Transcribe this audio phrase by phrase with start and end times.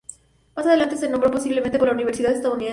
[0.55, 2.69] Más adelante se nombró posiblemente por la universidad estadounidense de Drake.